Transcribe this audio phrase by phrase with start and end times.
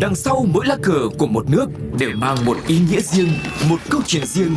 [0.00, 1.66] Đằng sau mỗi lá cờ của một nước
[1.98, 3.28] đều mang một ý nghĩa riêng,
[3.68, 4.54] một câu chuyện riêng,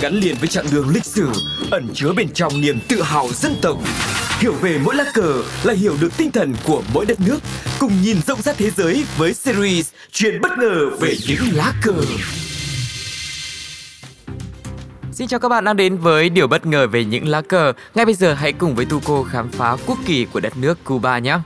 [0.00, 1.28] gắn liền với chặng đường lịch sử,
[1.70, 3.78] ẩn chứa bên trong niềm tự hào dân tộc.
[4.38, 7.38] Hiểu về mỗi lá cờ là hiểu được tinh thần của mỗi đất nước,
[7.78, 11.94] cùng nhìn rộng rãi thế giới với series Chuyện bất ngờ về những lá cờ.
[15.12, 17.72] Xin chào các bạn đang đến với điều bất ngờ về những lá cờ.
[17.94, 21.18] Ngay bây giờ hãy cùng với Tuco khám phá quốc kỳ của đất nước Cuba
[21.18, 21.38] nhé.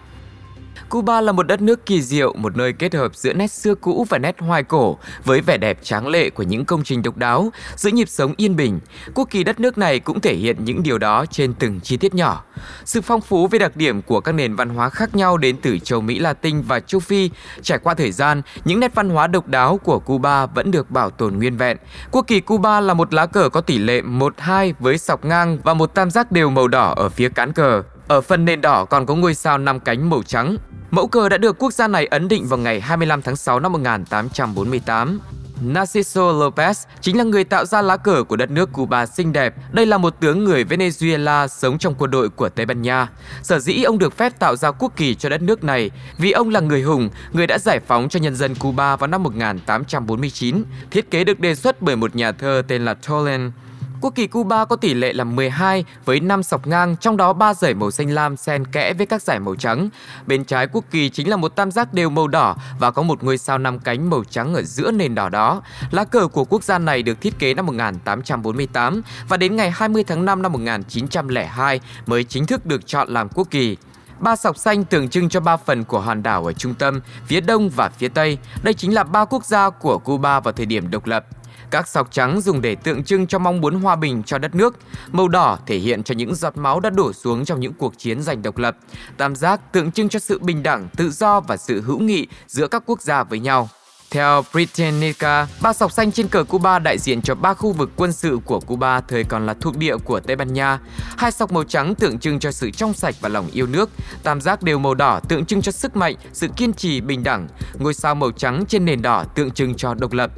[0.89, 4.07] Cuba là một đất nước kỳ diệu, một nơi kết hợp giữa nét xưa cũ
[4.09, 7.51] và nét hoài cổ với vẻ đẹp tráng lệ của những công trình độc đáo,
[7.77, 8.81] giữa nhịp sống yên bình.
[9.15, 12.15] Quốc kỳ đất nước này cũng thể hiện những điều đó trên từng chi tiết
[12.15, 12.45] nhỏ.
[12.85, 15.79] Sự phong phú về đặc điểm của các nền văn hóa khác nhau đến từ
[15.79, 17.31] châu Mỹ Latin và châu Phi,
[17.63, 21.11] trải qua thời gian, những nét văn hóa độc đáo của Cuba vẫn được bảo
[21.11, 21.77] tồn nguyên vẹn.
[22.11, 25.75] Quốc kỳ Cuba là một lá cờ có tỷ lệ 1-2 với sọc ngang và
[25.75, 27.83] một tam giác đều màu đỏ ở phía cán cờ.
[28.09, 30.57] Ở phần nền đỏ còn có ngôi sao năm cánh màu trắng.
[30.91, 33.73] Mẫu cờ đã được quốc gia này ấn định vào ngày 25 tháng 6 năm
[33.73, 35.21] 1848.
[35.61, 39.55] Narciso Lopez chính là người tạo ra lá cờ của đất nước Cuba xinh đẹp.
[39.73, 43.09] Đây là một tướng người Venezuela sống trong quân đội của Tây Ban Nha.
[43.43, 46.51] Sở dĩ ông được phép tạo ra quốc kỳ cho đất nước này vì ông
[46.51, 50.65] là người hùng, người đã giải phóng cho nhân dân Cuba vào năm 1849.
[50.91, 53.53] Thiết kế được đề xuất bởi một nhà thơ tên là Tolent
[54.01, 57.55] Quốc kỳ Cuba có tỷ lệ là 12 với 5 sọc ngang, trong đó 3
[57.55, 59.89] dải màu xanh lam xen kẽ với các dải màu trắng.
[60.27, 63.25] Bên trái quốc kỳ chính là một tam giác đều màu đỏ và có một
[63.25, 65.63] ngôi sao năm cánh màu trắng ở giữa nền đỏ đó.
[65.91, 70.05] Lá cờ của quốc gia này được thiết kế năm 1848 và đến ngày 20
[70.05, 73.77] tháng 5 năm 1902 mới chính thức được chọn làm quốc kỳ.
[74.19, 77.41] Ba sọc xanh tượng trưng cho ba phần của hòn đảo ở trung tâm, phía
[77.41, 78.39] đông và phía tây.
[78.63, 81.27] Đây chính là ba quốc gia của Cuba vào thời điểm độc lập.
[81.71, 84.77] Các sọc trắng dùng để tượng trưng cho mong muốn hòa bình cho đất nước.
[85.13, 88.23] Màu đỏ thể hiện cho những giọt máu đã đổ xuống trong những cuộc chiến
[88.23, 88.77] giành độc lập.
[89.17, 92.69] Tam giác tượng trưng cho sự bình đẳng, tự do và sự hữu nghị giữa
[92.69, 93.69] các quốc gia với nhau.
[94.11, 98.13] Theo Britannica, ba sọc xanh trên cờ Cuba đại diện cho ba khu vực quân
[98.13, 100.79] sự của Cuba thời còn là thuộc địa của Tây Ban Nha.
[101.17, 103.91] Hai sọc màu trắng tượng trưng cho sự trong sạch và lòng yêu nước.
[104.23, 107.49] Tam giác đều màu đỏ tượng trưng cho sức mạnh, sự kiên trì, bình đẳng.
[107.79, 110.31] Ngôi sao màu trắng trên nền đỏ tượng trưng cho độc lập.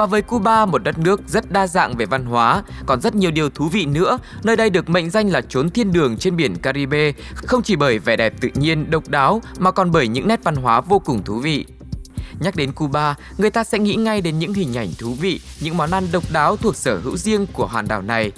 [0.00, 3.30] Và với Cuba, một đất nước rất đa dạng về văn hóa, còn rất nhiều
[3.30, 4.18] điều thú vị nữa.
[4.42, 7.98] Nơi đây được mệnh danh là chốn thiên đường trên biển Caribe, không chỉ bởi
[7.98, 11.22] vẻ đẹp tự nhiên, độc đáo mà còn bởi những nét văn hóa vô cùng
[11.24, 11.66] thú vị.
[12.40, 15.76] Nhắc đến Cuba, người ta sẽ nghĩ ngay đến những hình ảnh thú vị, những
[15.76, 18.32] món ăn độc đáo thuộc sở hữu riêng của hòn đảo này.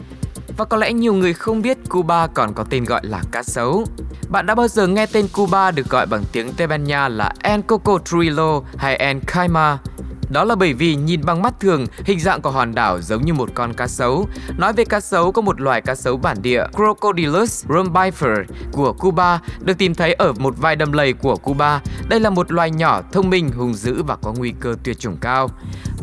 [0.56, 3.86] Và có lẽ nhiều người không biết Cuba còn có tên gọi là cá sấu.
[4.28, 7.32] Bạn đã bao giờ nghe tên Cuba được gọi bằng tiếng Tây Ban Nha là
[7.42, 9.78] En Cocodrilo hay El Caima?
[10.32, 13.34] Đó là bởi vì nhìn bằng mắt thường, hình dạng của hòn đảo giống như
[13.34, 14.28] một con cá sấu.
[14.58, 19.40] Nói về cá sấu, có một loài cá sấu bản địa Crocodylus rumbifer của Cuba
[19.60, 21.80] được tìm thấy ở một vài đầm lầy của Cuba.
[22.08, 25.16] Đây là một loài nhỏ, thông minh, hung dữ và có nguy cơ tuyệt chủng
[25.20, 25.48] cao.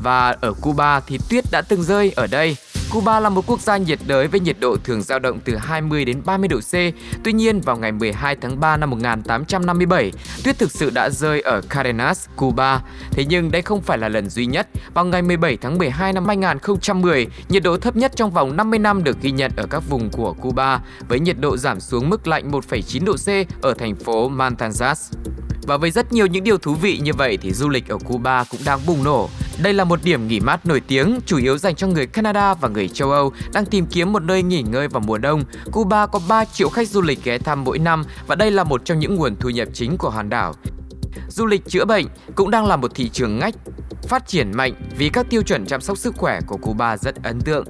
[0.03, 2.57] Và ở Cuba thì tuyết đã từng rơi ở đây.
[2.91, 6.05] Cuba là một quốc gia nhiệt đới với nhiệt độ thường dao động từ 20
[6.05, 6.73] đến 30 độ C.
[7.23, 10.11] Tuy nhiên, vào ngày 12 tháng 3 năm 1857,
[10.43, 12.81] tuyết thực sự đã rơi ở Cardenas, Cuba.
[13.11, 14.67] Thế nhưng đây không phải là lần duy nhất.
[14.93, 19.03] Vào ngày 17 tháng 12 năm 2010, nhiệt độ thấp nhất trong vòng 50 năm
[19.03, 22.51] được ghi nhận ở các vùng của Cuba, với nhiệt độ giảm xuống mức lạnh
[22.51, 25.13] 1,9 độ C ở thành phố Matanzas.
[25.67, 28.43] Và với rất nhiều những điều thú vị như vậy thì du lịch ở Cuba
[28.43, 29.29] cũng đang bùng nổ.
[29.63, 32.69] Đây là một điểm nghỉ mát nổi tiếng, chủ yếu dành cho người Canada và
[32.69, 35.43] người châu Âu đang tìm kiếm một nơi nghỉ ngơi vào mùa đông.
[35.71, 38.85] Cuba có 3 triệu khách du lịch ghé thăm mỗi năm và đây là một
[38.85, 40.53] trong những nguồn thu nhập chính của hòn đảo.
[41.29, 42.05] Du lịch chữa bệnh
[42.35, 43.55] cũng đang là một thị trường ngách
[44.07, 47.41] phát triển mạnh vì các tiêu chuẩn chăm sóc sức khỏe của Cuba rất ấn
[47.41, 47.65] tượng.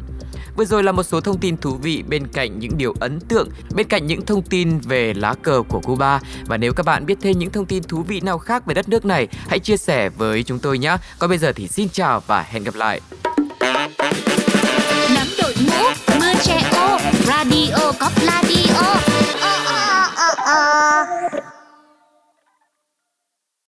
[0.56, 3.50] Vừa rồi là một số thông tin thú vị bên cạnh những điều ấn tượng,
[3.76, 6.20] bên cạnh những thông tin về lá cờ của Cuba.
[6.46, 8.90] Và nếu các bạn biết thêm những thông tin thú vị nào khác về đất
[8.90, 10.98] nước này, hãy chia sẻ với chúng tôi nhé.
[11.20, 13.02] Còn bây giờ thì xin chào và hẹn gặp lại.